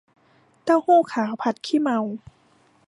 [0.63, 1.99] เต้าหู้ขาวผัดขี้เมา